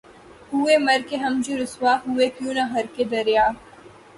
[0.53, 3.45] ہوئے مر کے ہم جو رسوا ہوئے کیوں نہ غرق دریا